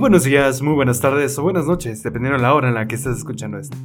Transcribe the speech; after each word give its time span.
buenos 0.00 0.24
días, 0.24 0.62
muy 0.62 0.72
buenas 0.72 0.98
tardes 0.98 1.38
o 1.38 1.42
buenas 1.42 1.66
noches, 1.66 2.02
dependiendo 2.02 2.38
de 2.38 2.42
la 2.42 2.54
hora 2.54 2.68
en 2.68 2.74
la 2.74 2.88
que 2.88 2.94
estés 2.94 3.18
escuchando 3.18 3.58
esto. 3.58 3.76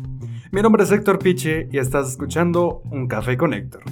Mi 0.49 0.61
nombre 0.61 0.83
es 0.83 0.91
Héctor 0.91 1.19
Piche 1.19 1.67
y 1.69 1.77
estás 1.77 2.09
escuchando 2.09 2.81
Un 2.89 3.09
Café 3.09 3.35
con 3.35 3.53
Héctor. 3.53 3.83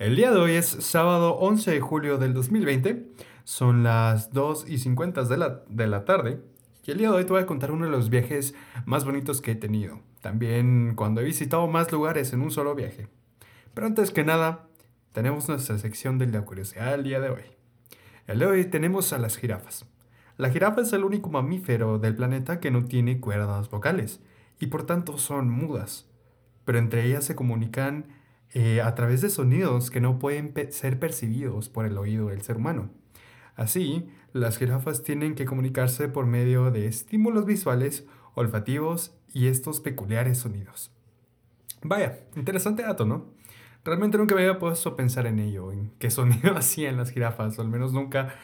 El 0.00 0.16
día 0.16 0.32
de 0.32 0.40
hoy 0.40 0.52
es 0.54 0.66
sábado 0.66 1.36
11 1.36 1.70
de 1.70 1.80
julio 1.80 2.18
del 2.18 2.34
2020, 2.34 3.12
son 3.44 3.84
las 3.84 4.32
2 4.32 4.68
y 4.68 4.78
50 4.78 5.22
de 5.22 5.36
la, 5.36 5.62
de 5.68 5.86
la 5.86 6.04
tarde 6.04 6.40
y 6.84 6.90
el 6.90 6.98
día 6.98 7.10
de 7.10 7.14
hoy 7.14 7.24
te 7.24 7.32
voy 7.32 7.42
a 7.42 7.46
contar 7.46 7.70
uno 7.70 7.84
de 7.84 7.92
los 7.92 8.10
viajes 8.10 8.56
más 8.86 9.04
bonitos 9.04 9.40
que 9.40 9.52
he 9.52 9.54
tenido. 9.54 10.00
También 10.20 10.94
cuando 10.96 11.20
he 11.20 11.24
visitado 11.24 11.68
más 11.68 11.92
lugares 11.92 12.32
en 12.32 12.42
un 12.42 12.50
solo 12.50 12.74
viaje. 12.74 13.06
Pero 13.74 13.86
antes 13.86 14.10
que 14.10 14.24
nada, 14.24 14.68
tenemos 15.12 15.48
nuestra 15.48 15.78
sección 15.78 16.18
de 16.18 16.26
la 16.26 16.42
curiosidad 16.42 16.90
del 16.92 17.04
día 17.04 17.20
de 17.20 17.30
hoy. 17.30 17.42
El 18.26 18.38
de 18.38 18.46
hoy 18.46 18.64
tenemos 18.66 19.12
a 19.12 19.18
las 19.18 19.36
jirafas. 19.36 19.86
La 20.36 20.50
jirafa 20.50 20.82
es 20.82 20.92
el 20.92 21.04
único 21.04 21.30
mamífero 21.30 21.98
del 21.98 22.16
planeta 22.16 22.60
que 22.60 22.70
no 22.70 22.84
tiene 22.84 23.20
cuerdas 23.20 23.70
vocales 23.70 24.20
y 24.60 24.66
por 24.66 24.84
tanto 24.84 25.18
son 25.18 25.50
mudas. 25.50 26.08
Pero 26.64 26.78
entre 26.78 27.04
ellas 27.04 27.24
se 27.24 27.34
comunican 27.34 28.06
eh, 28.52 28.80
a 28.82 28.94
través 28.94 29.22
de 29.22 29.30
sonidos 29.30 29.90
que 29.90 30.00
no 30.00 30.18
pueden 30.18 30.54
ser 30.70 30.98
percibidos 30.98 31.68
por 31.68 31.86
el 31.86 31.96
oído 31.96 32.28
del 32.28 32.42
ser 32.42 32.56
humano. 32.56 32.90
Así, 33.56 34.08
las 34.32 34.58
jirafas 34.58 35.02
tienen 35.02 35.34
que 35.34 35.44
comunicarse 35.44 36.08
por 36.08 36.26
medio 36.26 36.70
de 36.70 36.86
estímulos 36.86 37.46
visuales, 37.46 38.06
olfativos 38.34 39.14
y 39.32 39.46
estos 39.46 39.80
peculiares 39.80 40.38
sonidos. 40.38 40.90
Vaya, 41.82 42.20
interesante 42.36 42.82
dato, 42.82 43.04
¿no? 43.04 43.26
Realmente 43.84 44.18
nunca 44.18 44.34
me 44.34 44.42
había 44.42 44.58
puesto 44.58 44.90
a 44.90 44.96
pensar 44.96 45.26
en 45.26 45.38
ello, 45.38 45.72
en 45.72 45.90
qué 45.98 46.10
sonido 46.10 46.52
hacían 46.56 46.96
las 46.96 47.10
jirafas, 47.10 47.58
o 47.58 47.62
al 47.62 47.68
menos 47.68 47.92
nunca 47.92 48.34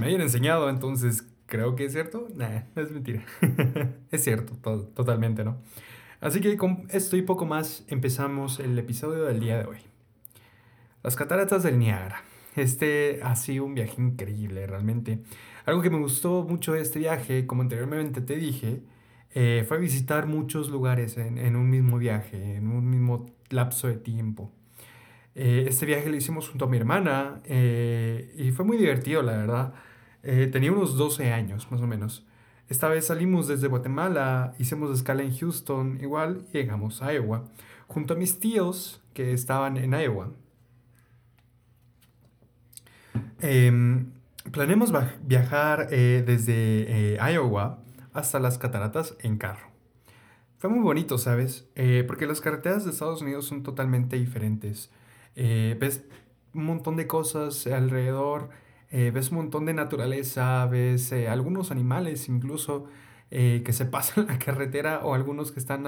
me 0.00 0.06
hayan 0.06 0.20
enseñado, 0.20 0.68
entonces 0.68 1.26
creo 1.46 1.76
que 1.76 1.84
es 1.84 1.92
cierto. 1.92 2.28
Nah, 2.34 2.62
es 2.76 2.90
mentira. 2.90 3.24
es 4.10 4.24
cierto, 4.24 4.54
totalmente, 4.94 5.44
¿no? 5.44 5.58
Así 6.20 6.40
que 6.40 6.56
con 6.56 6.86
esto 6.90 7.16
y 7.16 7.22
poco 7.22 7.46
más 7.46 7.84
empezamos 7.88 8.58
el 8.58 8.78
episodio 8.78 9.24
del 9.24 9.40
día 9.40 9.58
de 9.58 9.66
hoy. 9.66 9.78
Las 11.02 11.14
cataratas 11.16 11.62
del 11.62 11.78
Niágara. 11.78 12.22
Este 12.56 13.20
ha 13.22 13.36
sido 13.36 13.64
un 13.64 13.74
viaje 13.74 14.02
increíble, 14.02 14.66
realmente. 14.66 15.22
Algo 15.64 15.80
que 15.80 15.90
me 15.90 15.98
gustó 15.98 16.44
mucho 16.44 16.72
de 16.72 16.80
este 16.80 16.98
viaje, 16.98 17.46
como 17.46 17.62
anteriormente 17.62 18.20
te 18.20 18.36
dije, 18.36 18.82
eh, 19.32 19.64
fue 19.68 19.78
visitar 19.78 20.26
muchos 20.26 20.70
lugares 20.70 21.16
en, 21.18 21.54
un 21.54 21.70
mismo 21.70 21.98
viaje, 21.98 22.56
en 22.56 22.68
un 22.68 22.90
mismo 22.90 23.26
lapso 23.50 23.86
de 23.86 23.96
tiempo. 23.96 24.50
Eh, 25.38 25.66
este 25.68 25.86
viaje 25.86 26.10
lo 26.10 26.16
hicimos 26.16 26.48
junto 26.48 26.64
a 26.66 26.68
mi 26.68 26.76
hermana 26.76 27.40
eh, 27.44 28.34
y 28.36 28.50
fue 28.50 28.64
muy 28.64 28.76
divertido, 28.76 29.22
la 29.22 29.36
verdad. 29.36 29.74
tenía 30.52 30.72
unos 30.72 30.96
12 30.96 31.32
años, 31.32 31.70
más 31.70 31.80
o 31.80 31.86
menos. 31.86 32.26
Esta 32.68 32.88
vez 32.88 33.06
salimos 33.06 33.48
desde 33.48 33.68
Guatemala, 33.68 34.52
hicimos 34.58 34.90
escala 34.90 35.22
en 35.22 35.34
Houston, 35.34 35.98
igual 36.02 36.46
llegamos 36.52 37.00
a 37.02 37.14
Iowa, 37.14 37.44
junto 37.86 38.14
a 38.14 38.16
mis 38.16 38.38
tíos 38.40 39.00
que 39.14 39.32
estaban 39.32 39.76
en 39.78 39.92
Iowa. 39.92 40.32
Eh, 43.40 44.04
planeamos 44.50 44.92
viajar 45.22 45.88
eh, 45.90 46.22
desde 46.26 47.14
eh, 47.14 47.18
Iowa 47.32 47.78
hasta 48.12 48.38
las 48.40 48.58
cataratas 48.58 49.16
en 49.20 49.38
carro. 49.38 49.68
Fue 50.58 50.70
muy 50.70 50.80
bonito, 50.80 51.18
¿sabes? 51.18 51.68
Eh, 51.76 52.04
porque 52.06 52.26
las 52.26 52.40
carreteras 52.40 52.84
de 52.84 52.90
Estados 52.90 53.22
Unidos 53.22 53.46
son 53.46 53.62
totalmente 53.62 54.16
diferentes. 54.16 54.90
Ves 55.34 56.04
un 56.54 56.64
montón 56.64 56.96
de 56.96 57.06
cosas 57.06 57.66
alrededor, 57.66 58.50
ves 58.90 59.30
un 59.30 59.38
montón 59.38 59.66
de 59.66 59.74
naturaleza, 59.74 60.66
ves 60.66 61.12
algunos 61.12 61.70
animales 61.70 62.28
incluso 62.28 62.86
que 63.30 63.72
se 63.72 63.84
pasan 63.86 64.26
la 64.26 64.38
carretera 64.38 65.00
o 65.04 65.14
algunos 65.14 65.52
que 65.52 65.60
están 65.60 65.86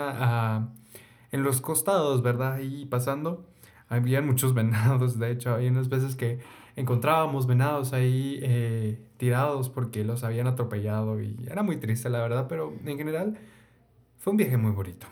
en 1.33 1.43
los 1.43 1.61
costados, 1.61 2.23
¿verdad? 2.23 2.55
Ahí 2.55 2.87
pasando. 2.87 3.47
Había 3.89 4.23
muchos 4.23 4.55
venados, 4.55 5.19
de 5.19 5.31
hecho, 5.33 5.55
hay 5.55 5.69
unas 5.69 5.89
veces 5.89 6.17
que 6.17 6.39
encontrábamos 6.77 7.47
venados 7.47 7.93
ahí 7.93 8.39
eh, 8.43 9.01
tirados 9.17 9.69
porque 9.69 10.05
los 10.05 10.25
habían 10.25 10.47
atropellado 10.47 11.21
y 11.21 11.37
era 11.51 11.63
muy 11.63 11.77
triste 11.77 12.09
la 12.09 12.21
verdad, 12.21 12.47
pero 12.49 12.73
en 12.85 12.97
general 12.97 13.39
fue 14.19 14.33
un 14.33 14.37
viaje 14.37 14.57
muy 14.57 14.73
bonito. 14.73 15.07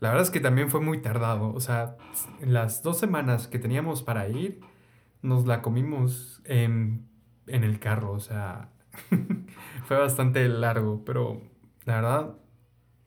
La 0.00 0.10
verdad 0.10 0.24
es 0.24 0.30
que 0.30 0.40
también 0.40 0.70
fue 0.70 0.80
muy 0.80 1.00
tardado, 1.00 1.52
o 1.52 1.60
sea, 1.60 1.96
en 2.40 2.52
las 2.52 2.82
dos 2.82 2.98
semanas 2.98 3.48
que 3.48 3.58
teníamos 3.58 4.02
para 4.02 4.28
ir, 4.28 4.60
nos 5.22 5.46
la 5.46 5.62
comimos 5.62 6.42
en, 6.44 7.08
en 7.46 7.64
el 7.64 7.78
carro, 7.78 8.12
o 8.12 8.20
sea, 8.20 8.70
fue 9.86 9.96
bastante 9.96 10.46
largo, 10.48 11.02
pero 11.04 11.40
la 11.84 11.96
verdad, 11.96 12.36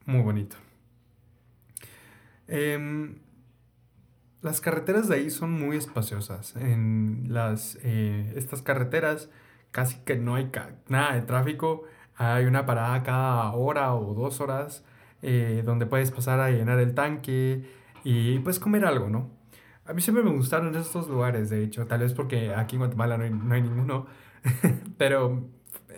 muy 0.06 0.22
bonito. 0.22 0.56
Eh, 2.48 3.16
las 4.42 4.62
carreteras 4.62 5.08
de 5.10 5.16
ahí 5.16 5.30
son 5.30 5.52
muy 5.52 5.78
espaciosas. 5.78 6.56
En 6.56 7.26
las, 7.28 7.78
eh, 7.84 8.34
estas 8.36 8.62
carreteras 8.62 9.30
casi 9.72 10.00
que 10.00 10.16
no 10.16 10.36
hay 10.36 10.50
nada 10.88 11.16
de 11.16 11.22
tráfico. 11.22 11.84
Hay 12.16 12.46
una 12.46 12.66
parada 12.66 13.04
cada 13.04 13.52
hora 13.52 13.94
o 13.94 14.14
dos 14.14 14.42
horas 14.42 14.84
eh, 15.22 15.64
donde 15.66 15.86
puedes 15.86 16.12
pasar 16.12 16.40
a 16.40 16.50
llenar 16.50 16.80
el 16.80 16.94
tanque 16.94 17.64
y 18.04 18.40
puedes 18.40 18.60
comer 18.60 18.86
algo, 18.86 19.10
¿no? 19.10 19.30
A 19.86 19.94
mí 19.94 20.02
siempre 20.02 20.24
me 20.24 20.32
gustaron 20.32 20.76
estos 20.76 21.08
lugares, 21.08 21.50
de 21.50 21.64
hecho, 21.64 21.88
tal 21.88 22.02
vez 22.02 22.14
porque 22.14 22.54
aquí 22.54 22.76
en 22.76 22.82
Guatemala 22.82 23.18
no 23.18 23.24
hay, 23.24 23.32
no 23.32 23.54
hay 23.54 23.62
ninguno, 23.62 24.06
pero 24.98 25.48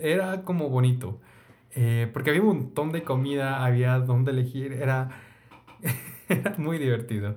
era 0.00 0.42
como 0.42 0.70
bonito, 0.70 1.20
eh, 1.74 2.10
porque 2.12 2.30
había 2.30 2.42
un 2.42 2.48
montón 2.48 2.92
de 2.92 3.02
comida, 3.02 3.64
había 3.64 3.98
donde 3.98 4.32
elegir, 4.32 4.72
era, 4.72 5.10
era 6.28 6.54
muy 6.58 6.78
divertido 6.78 7.36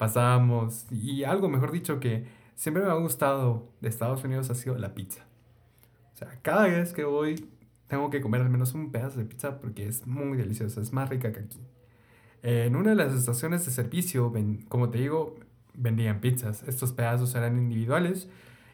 pasábamos, 0.00 0.86
y 0.90 1.24
algo 1.24 1.50
mejor 1.50 1.72
dicho 1.72 2.00
que 2.00 2.24
siempre 2.54 2.82
me 2.82 2.88
ha 2.88 2.94
gustado 2.94 3.68
de 3.82 3.90
Estados 3.90 4.24
Unidos 4.24 4.48
ha 4.48 4.54
sido 4.54 4.78
la 4.78 4.94
pizza. 4.94 5.26
O 6.14 6.16
sea, 6.16 6.38
cada 6.40 6.68
vez 6.68 6.94
que 6.94 7.04
voy 7.04 7.50
tengo 7.90 8.08
que 8.08 8.20
comer 8.20 8.40
al 8.40 8.48
menos 8.48 8.72
un 8.72 8.92
pedazo 8.92 9.18
de 9.18 9.24
pizza 9.26 9.58
porque 9.58 9.86
es 9.86 10.06
muy 10.06 10.38
deliciosa, 10.38 10.80
es 10.80 10.92
más 10.92 11.10
rica 11.10 11.32
que 11.32 11.40
aquí. 11.40 11.58
En 12.42 12.76
una 12.76 12.90
de 12.90 12.96
las 12.96 13.12
estaciones 13.12 13.66
de 13.66 13.72
servicio, 13.72 14.32
como 14.68 14.90
te 14.90 14.98
digo, 14.98 15.34
vendían 15.74 16.20
pizzas. 16.20 16.62
Estos 16.62 16.92
pedazos 16.92 17.34
eran 17.34 17.58
individuales 17.58 18.28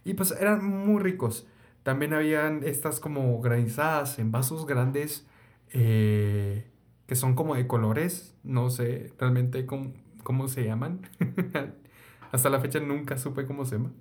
y 0.05 0.15
pues 0.15 0.33
eran 0.33 0.65
muy 0.65 1.03
ricos. 1.03 1.47
También 1.83 2.13
habían 2.13 2.63
estas 2.63 3.01
como 3.01 3.41
granizadas 3.41 4.19
en 4.19 4.33
vasos 4.33 4.67
grandes 4.67 5.27
eh, 5.73 6.67
que 7.07 7.17
son 7.17 7.35
como 7.35 7.55
de 7.55 7.67
colores. 7.67 8.35
No 8.45 8.69
sé 8.69 9.13
realmente 9.19 9.65
cómo, 9.65 9.95
cómo 10.25 10.47
se 10.47 10.63
llaman. 10.63 11.01
Hasta 12.33 12.51
la 12.51 12.61
fecha 12.61 12.81
nunca 12.81 13.17
supe 13.17 13.47
cómo 13.47 13.65
se 13.65 13.77
llama. 13.77 13.93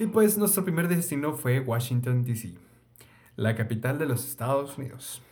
Y 0.00 0.06
pues 0.06 0.36
nuestro 0.36 0.64
primer 0.64 0.88
destino 0.88 1.34
fue 1.34 1.60
Washington, 1.60 2.24
D.C., 2.24 2.54
la 3.38 3.54
capital 3.54 3.98
de 3.98 4.04
los 4.04 4.28
Estados 4.28 4.76
Unidos. 4.76 5.22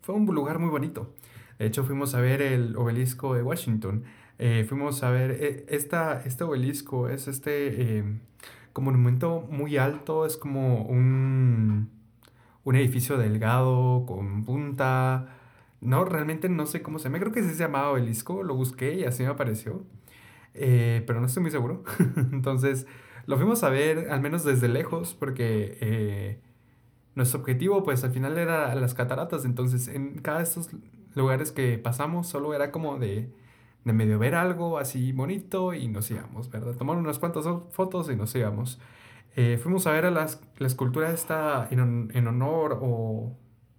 Fue 0.00 0.14
un 0.16 0.26
lugar 0.26 0.58
muy 0.58 0.70
bonito. 0.70 1.14
De 1.60 1.66
hecho, 1.66 1.84
fuimos 1.84 2.14
a 2.14 2.20
ver 2.20 2.42
el 2.42 2.74
obelisco 2.76 3.34
de 3.34 3.42
Washington. 3.42 4.04
Eh, 4.38 4.64
fuimos 4.68 5.04
a 5.04 5.10
ver 5.10 5.30
eh, 5.32 5.66
esta, 5.68 6.22
este 6.24 6.42
obelisco, 6.42 7.08
es 7.08 7.28
este 7.28 7.98
eh, 7.98 8.04
monumento 8.80 9.46
muy 9.50 9.76
alto, 9.76 10.26
es 10.26 10.36
como 10.36 10.82
un, 10.86 11.90
un 12.64 12.74
edificio 12.74 13.18
delgado 13.18 14.04
con 14.06 14.44
punta 14.44 15.38
no, 15.82 16.04
realmente 16.04 16.48
no 16.48 16.66
sé 16.66 16.80
cómo 16.80 16.98
se 17.00 17.04
llama. 17.04 17.18
Creo 17.18 17.32
que 17.32 17.42
se 17.42 17.54
llamaba 17.56 17.90
obelisco. 17.90 18.44
Lo 18.44 18.54
busqué 18.54 18.94
y 18.94 19.04
así 19.04 19.24
me 19.24 19.30
apareció. 19.30 19.84
Eh, 20.54 21.02
pero 21.06 21.20
no 21.20 21.26
estoy 21.26 21.42
muy 21.42 21.50
seguro. 21.50 21.82
Entonces, 22.32 22.86
lo 23.26 23.36
fuimos 23.36 23.64
a 23.64 23.68
ver, 23.68 24.10
al 24.10 24.20
menos 24.20 24.44
desde 24.44 24.68
lejos, 24.68 25.14
porque 25.18 26.38
nuestro 27.14 27.40
objetivo, 27.40 27.82
pues 27.82 28.04
al 28.04 28.12
final 28.12 28.38
era 28.38 28.74
las 28.74 28.94
cataratas. 28.94 29.44
Entonces, 29.44 29.88
en 29.88 30.18
cada 30.20 30.38
de 30.38 30.44
estos 30.44 30.70
lugares 31.14 31.52
que 31.52 31.78
pasamos, 31.78 32.28
solo 32.28 32.54
era 32.54 32.70
como 32.72 32.98
de, 32.98 33.32
de 33.84 33.92
medio 33.92 34.18
ver 34.18 34.34
algo 34.34 34.78
así 34.78 35.12
bonito 35.12 35.74
y 35.74 35.88
nos 35.88 36.10
íbamos, 36.10 36.50
¿verdad? 36.50 36.74
Tomar 36.76 36.96
unas 36.96 37.18
cuantas 37.18 37.46
fotos 37.70 38.10
y 38.10 38.16
nos 38.16 38.34
íbamos. 38.34 38.80
Eh, 39.36 39.58
fuimos 39.62 39.86
a 39.86 39.92
ver 39.92 40.06
a 40.06 40.10
las, 40.10 40.40
la 40.58 40.66
escultura 40.66 41.10
esta 41.12 41.68
en, 41.70 42.10
en 42.14 42.26
honor 42.26 42.78
o... 42.82 43.36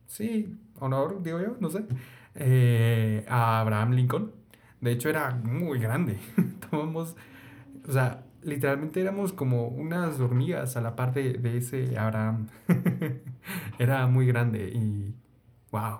Sí, 0.07 0.59
honor, 0.79 1.23
digo 1.23 1.39
yo, 1.39 1.55
no 1.59 1.69
sé, 1.69 1.85
eh, 2.35 3.25
a 3.27 3.61
Abraham 3.61 3.93
Lincoln. 3.93 4.31
De 4.81 4.91
hecho, 4.91 5.09
era 5.09 5.31
muy 5.31 5.79
grande. 5.79 6.19
Tomamos, 6.69 7.15
o 7.87 7.91
sea, 7.91 8.25
literalmente 8.45 9.01
éramos 9.01 9.33
como 9.33 9.67
unas 9.67 10.19
hormigas 10.19 10.77
a 10.77 10.81
la 10.81 10.95
par 10.95 11.13
de, 11.13 11.57
ese 11.57 11.97
Abraham. 11.97 12.47
era 13.79 14.07
muy 14.07 14.25
grande 14.25 14.69
y, 14.69 15.15
wow, 15.71 15.99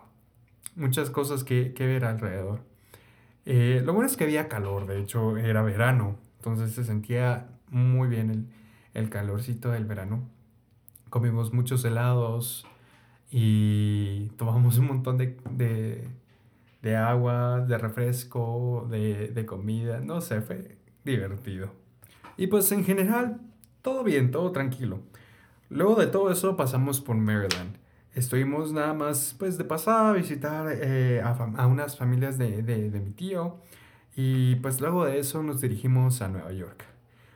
muchas 0.75 1.09
cosas 1.09 1.43
que, 1.43 1.73
que 1.73 1.85
ver 1.85 2.05
alrededor. 2.05 2.61
Eh, 3.45 3.81
lo 3.83 3.93
bueno 3.93 4.07
es 4.07 4.15
que 4.15 4.23
había 4.23 4.47
calor, 4.47 4.87
de 4.87 5.01
hecho 5.01 5.37
era 5.37 5.61
verano, 5.63 6.17
entonces 6.37 6.71
se 6.71 6.85
sentía 6.85 7.49
muy 7.69 8.07
bien 8.07 8.29
el, 8.29 8.47
el 8.93 9.09
calorcito 9.09 9.71
del 9.71 9.85
verano. 9.85 10.29
Comimos 11.09 11.53
muchos 11.53 11.83
helados 11.85 12.65
y 13.31 14.29
tomamos 14.37 14.77
un 14.77 14.87
montón 14.87 15.17
de, 15.17 15.37
de, 15.51 16.07
de 16.81 16.95
agua, 16.95 17.61
de 17.61 17.77
refresco, 17.77 18.87
de, 18.89 19.29
de 19.29 19.45
comida, 19.45 19.99
no 19.99 20.21
sé, 20.21 20.41
fue 20.41 20.77
divertido. 21.03 21.82
Y 22.37 22.47
pues 22.47 22.71
en 22.71 22.83
general, 22.83 23.41
todo 23.81 24.03
bien, 24.03 24.31
todo 24.31 24.51
tranquilo. 24.51 25.01
Luego 25.69 25.95
de 25.95 26.07
todo 26.07 26.31
eso 26.31 26.55
pasamos 26.55 27.01
por 27.01 27.15
Maryland. 27.15 27.77
Estuvimos 28.13 28.71
nada 28.71 28.93
más 28.93 29.35
pues 29.39 29.57
de 29.57 29.63
pasada 29.63 30.11
a 30.11 30.13
visitar 30.13 30.67
eh, 30.71 31.21
a, 31.21 31.31
a, 31.31 31.67
unas 31.67 31.97
familias 31.97 32.37
de, 32.37 32.61
de, 32.61 32.91
de, 32.91 32.99
mi 32.99 33.11
tío 33.11 33.57
y 34.15 34.55
pues 34.57 34.81
luego 34.81 35.05
de 35.05 35.17
eso 35.17 35.41
nos 35.41 35.61
dirigimos 35.61 36.21
a 36.21 36.27
Nueva 36.27 36.51
York. 36.51 36.85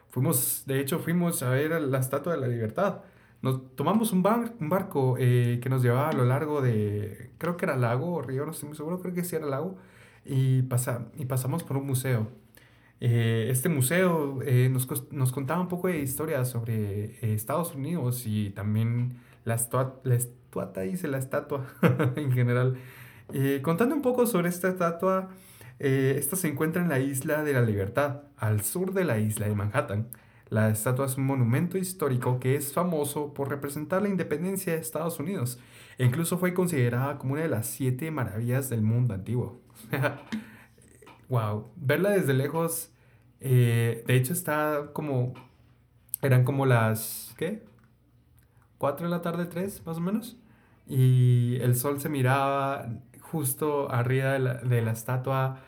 Fuimos, 0.10 0.64
de 0.68 0.80
hecho 0.80 1.00
fuimos 1.00 1.42
a 1.42 1.50
ver 1.50 1.82
la 1.82 1.98
Estatua 1.98 2.34
de 2.34 2.42
la 2.42 2.48
Libertad. 2.48 3.02
Nos 3.42 3.76
tomamos 3.76 4.12
un, 4.14 4.24
bar, 4.24 4.54
un 4.60 4.70
barco 4.70 5.16
eh, 5.20 5.60
que 5.62 5.70
nos 5.70 5.82
llevaba 5.82 6.10
a 6.10 6.14
lo 6.14 6.26
largo 6.26 6.62
de, 6.62 7.32
creo 7.38 7.58
que 7.58 7.66
era 7.66 7.76
lago 7.76 8.14
o 8.14 8.22
río, 8.22 8.46
no 8.46 8.52
estoy 8.52 8.70
muy 8.70 8.78
seguro, 8.78 9.00
creo 9.00 9.14
que 9.14 9.24
sí 9.24 9.36
era 9.36 9.46
lago, 9.46 9.78
y, 10.26 10.64
pasa, 10.64 11.08
y 11.18 11.26
pasamos 11.26 11.64
por 11.64 11.78
un 11.78 11.88
museo. 11.88 12.28
Eh, 13.00 13.48
este 13.52 13.70
museo 13.70 14.40
eh, 14.44 14.70
nos, 14.70 14.88
nos, 15.12 15.32
contaba 15.32 15.62
un 15.62 15.68
poco 15.68 15.88
de 15.88 16.00
historia 16.00 16.44
sobre 16.46 17.06
eh, 17.22 17.34
Estados 17.36 17.76
Unidos 17.76 18.24
y 18.26 18.50
también 18.50 19.18
la, 19.46 19.56
la 20.04 20.16
estatua, 20.16 20.84
dice 20.84 21.08
la 21.08 21.20
estatua 21.20 21.68
en 22.16 22.32
general. 22.32 22.78
contando 23.62 23.96
un 23.96 24.02
poco 24.02 24.26
sobre 24.26 24.50
esta 24.50 24.70
estatua, 24.70 25.30
esta 25.80 26.36
se 26.36 26.48
encuentra 26.48 26.82
en 26.82 26.90
la 26.90 27.00
isla 27.00 27.44
de 27.44 27.54
la 27.54 27.62
Libertad, 27.62 28.24
al 28.38 28.62
sur 28.62 28.94
de 28.94 29.06
la 29.06 29.20
isla 29.20 29.48
de 29.48 29.54
Manhattan. 29.54 30.08
La 30.50 30.70
estatua 30.70 31.06
es 31.06 31.18
un 31.18 31.26
monumento 31.26 31.78
histórico 31.78 32.40
que 32.40 32.56
es 32.56 32.74
famoso 32.74 33.34
por 33.34 33.50
representar 33.50 34.02
la 34.02 34.08
independencia 34.10 34.74
de 34.74 34.80
Estados 34.80 35.20
Unidos 35.20 35.60
e 35.98 36.06
incluso 36.06 36.38
fue 36.38 36.54
considerada 36.54 37.18
como 37.18 37.34
una 37.34 37.44
de 37.44 37.50
las 37.50 37.68
siete 37.68 38.10
maravillas 38.12 38.70
del 38.70 38.82
mundo 38.82 39.14
antiguo. 39.14 39.62
wow, 41.30 41.72
verla 41.76 42.12
desde 42.12 42.34
lejos, 42.34 42.92
eh, 43.40 44.04
de 44.08 44.16
hecho 44.16 44.34
está 44.34 44.92
como, 44.94 45.34
eran 46.22 46.44
como 46.44 46.66
las, 46.66 47.34
¿qué? 47.38 47.66
¿Cuatro 48.78 49.08
de 49.08 49.12
la 49.12 49.22
tarde, 49.22 49.46
tres, 49.46 49.86
más 49.86 49.98
o 49.98 50.02
menos? 50.02 50.38
Y 50.88 51.58
el 51.62 51.76
sol 51.76 52.00
se 52.00 52.10
miraba 52.10 52.90
justo 53.22 53.92
arriba 53.92 54.34
de 54.34 54.40
la, 54.40 54.54
de 54.56 54.82
la 54.82 54.92
estatua 54.92 55.62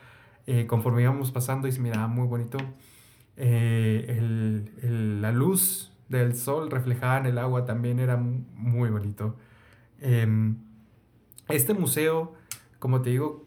eh, 0.46 0.66
conforme 0.66 1.02
íbamos 1.02 1.30
pasando 1.30 1.68
y 1.68 1.72
se 1.72 1.80
miraba 1.80 2.06
muy 2.08 2.26
bonito. 2.26 2.58
Eh, 3.36 4.06
el, 4.08 4.72
el, 4.82 5.22
la 5.22 5.32
luz 5.32 5.92
del 6.08 6.34
sol 6.36 6.70
reflejada 6.70 7.18
en 7.18 7.26
el 7.26 7.38
agua 7.38 7.64
también 7.64 8.00
era 8.00 8.16
muy 8.16 8.90
bonito. 8.90 9.36
Eh, 10.00 10.26
este 11.48 11.74
museo, 11.74 12.34
como 12.78 13.02
te 13.02 13.10
digo, 13.10 13.46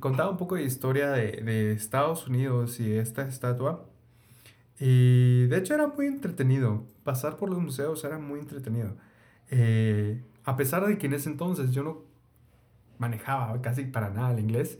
contaba 0.00 0.30
un 0.30 0.36
poco 0.36 0.56
de 0.56 0.64
historia 0.64 1.10
de, 1.10 1.42
de, 1.42 1.72
Estados 1.72 2.26
Unidos 2.26 2.80
y 2.80 2.92
esta 2.92 3.22
estatua. 3.26 3.86
Y 4.78 5.46
de 5.46 5.58
hecho 5.58 5.74
era 5.74 5.86
muy 5.86 6.06
entretenido. 6.06 6.84
Pasar 7.04 7.36
por 7.36 7.50
los 7.50 7.60
museos 7.60 8.04
era 8.04 8.18
muy 8.18 8.40
entretenido. 8.40 8.96
Eh, 9.50 10.22
a 10.44 10.56
pesar 10.56 10.86
de 10.86 10.98
que 10.98 11.06
en 11.06 11.14
ese 11.14 11.30
entonces 11.30 11.72
yo 11.72 11.82
no 11.82 12.02
manejaba 12.98 13.60
casi 13.60 13.84
para 13.84 14.10
nada 14.10 14.32
el 14.32 14.40
inglés, 14.40 14.78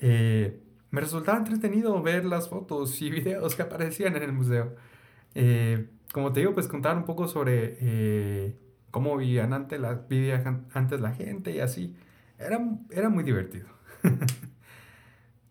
eh, 0.00 0.60
me 0.90 1.00
resultaba 1.00 1.38
entretenido 1.38 2.02
ver 2.02 2.24
las 2.24 2.48
fotos 2.48 3.00
y 3.02 3.10
videos 3.10 3.54
que 3.54 3.62
aparecían 3.62 4.16
en 4.16 4.22
el 4.22 4.32
museo. 4.32 4.74
Eh, 5.34 5.88
como 6.12 6.32
te 6.32 6.40
digo, 6.40 6.54
pues 6.54 6.66
contar 6.66 6.96
un 6.96 7.04
poco 7.04 7.28
sobre 7.28 7.76
eh, 7.80 8.56
cómo 8.90 9.16
vivían 9.16 9.52
antes 9.52 9.80
la, 9.80 9.94
vivía 9.94 10.42
antes 10.72 11.00
la 11.00 11.12
gente 11.12 11.52
y 11.52 11.60
así. 11.60 11.96
Era, 12.38 12.58
era 12.90 13.08
muy 13.08 13.24
divertido. 13.24 13.68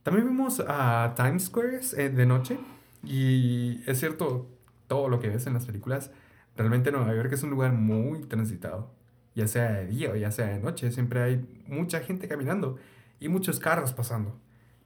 También 0.09 0.27
vimos 0.27 0.59
a 0.67 1.13
Times 1.15 1.43
Square 1.43 1.81
eh, 1.95 2.09
de 2.09 2.25
noche 2.25 2.57
y 3.03 3.83
es 3.85 3.99
cierto, 3.99 4.47
todo 4.87 5.07
lo 5.07 5.19
que 5.19 5.29
ves 5.29 5.45
en 5.45 5.53
las 5.53 5.67
películas, 5.67 6.09
realmente 6.57 6.91
Nueva 6.91 7.13
York 7.13 7.31
es 7.31 7.43
un 7.43 7.51
lugar 7.51 7.73
muy 7.73 8.21
transitado, 8.21 8.91
ya 9.35 9.45
sea 9.45 9.71
de 9.71 9.85
día 9.85 10.09
o 10.09 10.15
ya 10.15 10.31
sea 10.31 10.47
de 10.47 10.57
noche, 10.57 10.91
siempre 10.91 11.21
hay 11.21 11.63
mucha 11.67 11.99
gente 11.99 12.27
caminando 12.27 12.77
y 13.19 13.29
muchos 13.29 13.59
carros 13.59 13.93
pasando. 13.93 14.35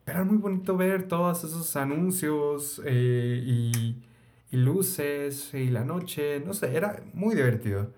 Pero 0.04 0.18
era 0.18 0.26
muy 0.26 0.36
bonito 0.36 0.76
ver 0.76 1.08
todos 1.08 1.42
esos 1.42 1.74
anuncios 1.74 2.82
eh, 2.84 3.42
y, 3.46 4.04
y 4.50 4.56
luces 4.58 5.54
y 5.54 5.70
la 5.70 5.84
noche, 5.84 6.42
no 6.44 6.52
sé, 6.52 6.76
era 6.76 7.02
muy 7.14 7.34
divertido. 7.34 7.94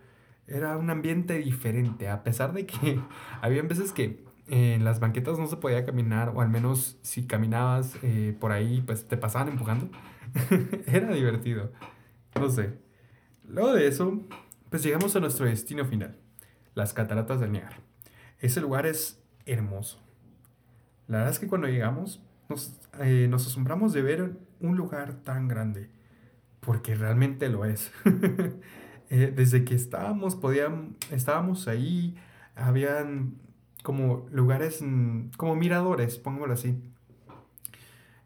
Era 0.46 0.76
un 0.76 0.90
ambiente 0.90 1.38
diferente, 1.38 2.08
a 2.08 2.22
pesar 2.22 2.52
de 2.52 2.66
que 2.66 3.00
había 3.42 3.62
veces 3.62 3.90
que 3.90 4.24
en 4.48 4.84
las 4.84 5.00
banquetas 5.00 5.38
no 5.38 5.46
se 5.46 5.56
podía 5.56 5.84
caminar, 5.84 6.30
o 6.34 6.40
al 6.40 6.48
menos 6.48 6.98
si 7.02 7.26
caminabas 7.26 7.96
eh, 8.02 8.36
por 8.38 8.52
ahí, 8.52 8.82
pues 8.82 9.06
te 9.08 9.16
pasaban 9.16 9.48
empujando. 9.48 9.90
Era 10.86 11.12
divertido. 11.12 11.72
No 12.38 12.48
sé. 12.48 12.78
Luego 13.44 13.72
de 13.72 13.88
eso, 13.88 14.20
pues 14.70 14.82
llegamos 14.82 15.16
a 15.16 15.20
nuestro 15.20 15.46
destino 15.46 15.84
final, 15.84 16.16
las 16.74 16.92
cataratas 16.92 17.40
del 17.40 17.52
Niágara. 17.52 17.78
Ese 18.38 18.60
lugar 18.60 18.86
es 18.86 19.22
hermoso. 19.46 20.00
La 21.08 21.18
verdad 21.18 21.32
es 21.32 21.38
que 21.38 21.48
cuando 21.48 21.68
llegamos, 21.68 22.22
nos, 22.48 22.78
eh, 23.00 23.26
nos 23.28 23.46
asombramos 23.46 23.92
de 23.92 24.02
ver 24.02 24.32
un 24.60 24.76
lugar 24.76 25.14
tan 25.22 25.48
grande, 25.48 25.90
porque 26.60 26.94
realmente 26.94 27.48
lo 27.48 27.64
es. 27.64 27.92
eh, 29.10 29.32
desde 29.34 29.64
que 29.64 29.74
estábamos, 29.74 30.36
podían, 30.36 30.96
estábamos 31.10 31.68
ahí, 31.68 32.16
habían 32.54 33.45
como 33.86 34.26
lugares, 34.32 34.82
mm, 34.82 35.28
como 35.36 35.54
miradores, 35.54 36.18
pongámoslo 36.18 36.54
así, 36.54 36.74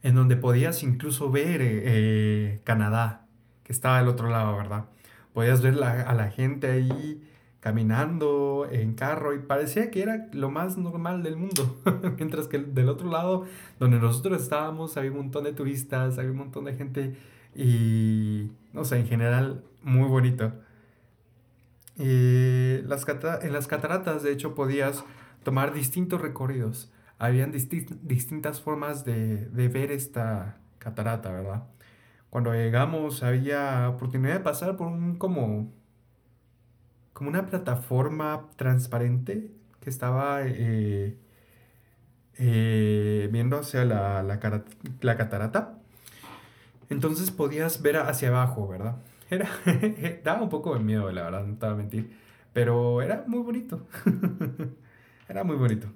en 0.03 0.15
donde 0.15 0.37
podías 0.37 0.83
incluso 0.83 1.31
ver 1.31 1.61
eh, 1.61 1.83
eh, 1.85 2.61
Canadá, 2.65 3.27
que 3.63 3.75
estaba 3.75 3.99
al 3.99 4.09
otro 4.09 4.31
lado, 4.31 4.57
¿verdad? 4.57 4.87
Podías 5.35 5.61
ver 5.61 5.75
a 5.85 6.15
la 6.15 6.31
gente 6.31 6.67
ahí 6.71 7.23
caminando 7.61 8.69
en 8.71 8.95
carro 8.95 9.35
y 9.35 9.41
parecía 9.41 9.91
que 9.91 10.01
era 10.01 10.29
lo 10.33 10.51
más 10.51 10.79
normal 10.79 11.23
del 11.23 11.37
mundo, 11.37 11.77
mientras 12.17 12.49
que 12.49 12.57
del 12.57 12.89
otro 12.89 13.11
lado, 13.11 13.45
donde 13.79 13.99
nosotros 13.99 14.41
estábamos, 14.41 14.97
había 14.97 15.11
un 15.11 15.19
montón 15.19 15.45
de 15.45 15.53
turistas, 15.53 16.17
había 16.17 16.31
un 16.31 16.39
montón 16.39 16.65
de 16.65 16.75
gente 16.75 17.17
y, 17.55 18.51
no 18.73 18.87
sé, 18.87 18.97
en 18.99 19.07
general, 19.07 19.63
muy 19.83 20.09
bonito. 20.09 20.55
Y 21.99 22.81
las 22.87 23.05
en 23.43 23.53
las 23.53 23.67
cataratas, 23.67 24.23
de 24.23 24.33
hecho, 24.33 24.55
podías 24.55 25.05
tomar 25.43 25.73
distintos 25.73 26.21
recorridos. 26.21 26.93
Habían 27.19 27.53
disti 27.53 27.87
distintas 28.03 28.61
formas 28.61 29.05
de, 29.05 29.47
de, 29.47 29.69
ver 29.69 29.91
esta 29.93 30.57
catarata, 30.79 31.31
¿verdad? 31.33 31.65
Cuando 32.31 32.53
llegamos 32.55 33.23
había 33.23 33.89
oportunidad 33.89 34.35
de 34.35 34.41
pasar 34.41 34.77
por 34.77 34.87
un 34.87 35.17
como, 35.17 35.73
como 37.13 37.29
una 37.31 37.47
plataforma 37.47 38.49
transparente 38.57 39.51
que 39.81 39.91
estaba 39.91 40.43
eh, 40.45 41.17
eh, 42.39 43.29
viendo 43.33 43.59
hacia 43.59 43.85
la, 43.85 44.23
la, 44.23 44.65
la, 45.01 45.17
catarata. 45.17 45.79
Entonces 46.89 47.31
podías 47.31 47.83
ver 47.83 47.99
hacia 47.99 48.29
abajo, 48.29 48.69
¿verdad? 48.69 48.97
Era, 49.31 49.51
daba 50.25 50.43
un 50.43 50.49
poco 50.49 50.75
de 50.75 50.81
miedo, 50.81 51.11
la 51.13 51.25
verdad, 51.25 51.45
no 51.45 51.57
te 51.57 51.67
voy 51.67 51.75
a 51.75 51.77
mentir. 51.77 52.17
Pero 52.53 53.03
era 53.03 53.25
muy 53.27 53.41
bonito. 53.41 53.87
Era 55.31 55.45
muy 55.45 55.55
bonito. 55.55 55.87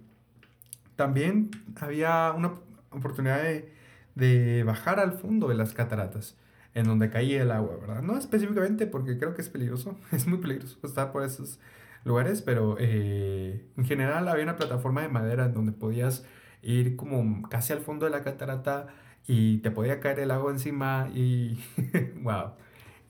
También 0.95 1.50
había 1.81 2.33
una 2.37 2.53
oportunidad 2.91 3.43
de, 3.43 3.75
de, 4.14 4.62
bajar 4.62 5.00
al 5.00 5.14
fondo 5.14 5.49
de 5.49 5.57
las 5.57 5.75
cataratas, 5.75 6.37
en 6.73 6.85
donde 6.85 7.11
caía 7.11 7.43
el 7.43 7.50
agua, 7.50 7.76
¿verdad? 7.81 8.00
No 8.00 8.17
específicamente 8.17 8.87
porque 8.87 9.19
creo 9.19 9.35
que 9.35 9.43
es 9.43 9.49
peligroso, 9.49 9.99
es 10.12 10.29
muy 10.29 10.38
peligroso 10.38 10.79
estar 10.85 11.11
por 11.11 11.25
esos 11.25 11.59
lugares, 12.05 12.43
pero 12.43 12.76
eh, 12.79 13.67
en 13.76 13.85
general 13.85 14.29
había 14.29 14.45
una 14.45 14.55
plataforma 14.55 15.03
de 15.03 15.09
madera 15.09 15.47
en 15.47 15.55
donde 15.55 15.73
podías 15.73 16.25
ir 16.62 16.95
como 16.95 17.43
casi 17.49 17.73
al 17.73 17.81
fondo 17.81 18.07
de 18.07 18.12
la 18.12 18.23
catarata 18.23 18.87
y 19.26 19.59
te 19.59 19.73
podía 19.73 19.99
caer 19.99 20.21
el 20.21 20.31
agua 20.31 20.53
encima 20.53 21.09
y 21.12 21.59
wow, 22.23 22.53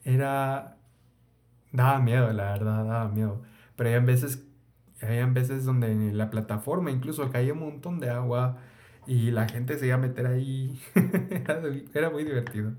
era 0.03 0.77
daba 1.71 1.99
miedo, 1.99 2.33
la 2.33 2.53
verdad, 2.53 2.83
daba 2.83 3.09
miedo. 3.09 3.43
Pero 3.75 3.89
hay 3.89 3.99
veces 3.99 4.44
habían 5.01 5.33
veces 5.33 5.65
donde 5.65 5.91
en 5.91 6.17
la 6.17 6.29
plataforma 6.29 6.91
incluso 6.91 7.29
caía 7.29 7.53
un 7.53 7.59
montón 7.59 7.99
de 7.99 8.09
agua 8.09 8.57
y 9.07 9.31
la 9.31 9.47
gente 9.47 9.77
se 9.77 9.87
iba 9.87 9.95
a 9.95 9.99
meter 9.99 10.27
ahí. 10.27 10.79
era, 11.93 12.09
muy 12.09 12.23
divertido. 12.23 12.73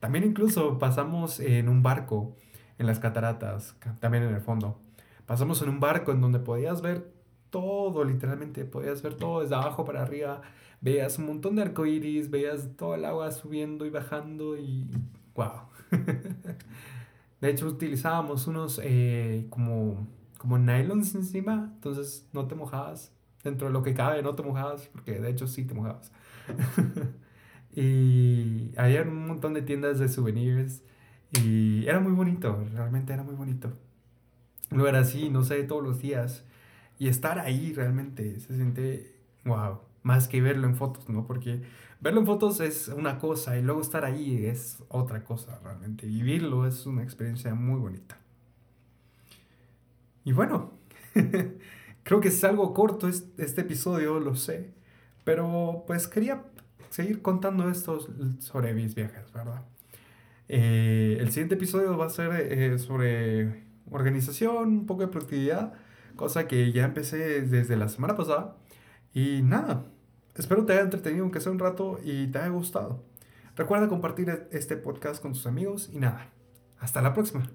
También 0.00 0.24
incluso 0.24 0.78
pasamos 0.78 1.40
en 1.40 1.68
un 1.68 1.82
barco 1.82 2.36
en 2.78 2.86
las 2.86 3.00
cataratas, 3.00 3.76
también 4.00 4.24
en 4.24 4.34
el 4.34 4.40
fondo. 4.40 4.78
Pasamos 5.26 5.60
en 5.62 5.68
un 5.68 5.80
barco 5.80 6.12
en 6.12 6.20
donde 6.20 6.38
podías 6.38 6.80
ver 6.80 7.10
todo, 7.50 8.04
literalmente. 8.04 8.64
Podías 8.64 9.02
ver 9.02 9.14
todo 9.14 9.40
desde 9.40 9.56
abajo 9.56 9.84
para 9.84 10.02
arriba. 10.02 10.42
Veías 10.80 11.18
un 11.18 11.26
montón 11.26 11.56
de 11.56 11.62
arcoíris, 11.62 12.30
veías 12.30 12.68
todo 12.76 12.94
el 12.94 13.04
agua 13.04 13.32
subiendo 13.32 13.84
y 13.84 13.90
bajando 13.90 14.56
y 14.56 14.88
wow. 15.34 15.62
de 17.40 17.50
hecho, 17.50 17.66
utilizábamos 17.66 18.46
unos 18.46 18.80
eh, 18.84 19.46
como, 19.50 20.06
como 20.38 20.58
nylons 20.58 21.14
encima, 21.14 21.70
entonces 21.74 22.26
no 22.32 22.46
te 22.46 22.54
mojabas. 22.54 23.12
Dentro 23.44 23.68
de 23.68 23.72
lo 23.72 23.82
que 23.82 23.94
cabe, 23.94 24.22
no 24.22 24.34
te 24.34 24.42
mojabas, 24.42 24.88
porque 24.88 25.20
de 25.20 25.30
hecho 25.30 25.46
sí 25.46 25.64
te 25.64 25.74
mojabas. 25.74 26.10
y 27.74 28.72
había 28.76 29.02
un 29.02 29.26
montón 29.26 29.54
de 29.54 29.62
tiendas 29.62 29.98
de 29.98 30.08
souvenirs 30.08 30.82
y 31.32 31.86
era 31.86 32.00
muy 32.00 32.12
bonito, 32.12 32.64
realmente 32.72 33.12
era 33.12 33.22
muy 33.22 33.34
bonito. 33.34 33.72
Lo 34.70 34.88
era 34.88 35.00
así, 35.00 35.30
no 35.30 35.44
sé, 35.44 35.62
todos 35.64 35.82
los 35.82 36.00
días. 36.00 36.44
Y 36.98 37.08
estar 37.08 37.38
ahí 37.38 37.72
realmente 37.74 38.40
se 38.40 38.56
siente, 38.56 39.16
wow, 39.44 39.80
más 40.02 40.28
que 40.28 40.40
verlo 40.40 40.66
en 40.66 40.74
fotos, 40.74 41.08
¿no? 41.08 41.26
Porque 41.26 41.62
verlo 42.00 42.20
en 42.20 42.26
fotos 42.26 42.60
es 42.60 42.88
una 42.88 43.18
cosa 43.18 43.58
y 43.58 43.62
luego 43.62 43.80
estar 43.80 44.04
ahí 44.04 44.46
es 44.46 44.82
otra 44.88 45.24
cosa 45.24 45.58
realmente. 45.62 46.06
Vivirlo 46.06 46.66
es 46.66 46.86
una 46.86 47.02
experiencia 47.02 47.54
muy 47.54 47.78
bonita. 47.78 48.18
Y 50.28 50.32
bueno, 50.32 50.72
creo 52.02 52.20
que 52.20 52.28
es 52.28 52.44
algo 52.44 52.74
corto 52.74 53.08
este 53.08 53.62
episodio, 53.62 54.20
lo 54.20 54.34
sé. 54.34 54.74
Pero 55.24 55.84
pues 55.86 56.06
quería 56.06 56.44
seguir 56.90 57.22
contando 57.22 57.70
esto 57.70 57.98
sobre 58.38 58.74
mis 58.74 58.94
viajes, 58.94 59.32
¿verdad? 59.32 59.62
Eh, 60.46 61.16
el 61.18 61.30
siguiente 61.30 61.54
episodio 61.54 61.96
va 61.96 62.04
a 62.04 62.10
ser 62.10 62.30
eh, 62.34 62.78
sobre 62.78 63.64
organización, 63.90 64.68
un 64.68 64.86
poco 64.86 65.00
de 65.00 65.08
productividad, 65.08 65.72
cosa 66.14 66.46
que 66.46 66.72
ya 66.72 66.84
empecé 66.84 67.40
desde 67.40 67.78
la 67.78 67.88
semana 67.88 68.14
pasada. 68.14 68.58
Y 69.14 69.40
nada, 69.40 69.86
espero 70.34 70.66
te 70.66 70.74
haya 70.74 70.82
entretenido 70.82 71.22
aunque 71.22 71.40
sea 71.40 71.52
un 71.52 71.58
rato 71.58 72.00
y 72.04 72.26
te 72.26 72.36
haya 72.36 72.48
gustado. 72.48 73.02
Recuerda 73.56 73.88
compartir 73.88 74.46
este 74.52 74.76
podcast 74.76 75.22
con 75.22 75.32
tus 75.32 75.46
amigos 75.46 75.88
y 75.90 75.98
nada, 76.00 76.28
hasta 76.80 77.00
la 77.00 77.14
próxima. 77.14 77.48